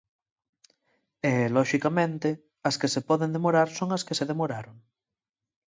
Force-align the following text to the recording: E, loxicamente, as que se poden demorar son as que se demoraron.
E, 1.31 1.33
loxicamente, 1.55 2.29
as 2.69 2.75
que 2.79 2.91
se 2.93 3.01
poden 3.09 3.29
demorar 3.37 3.67
son 3.77 3.89
as 3.97 4.05
que 4.07 4.17
se 4.19 4.29
demoraron. 4.31 4.75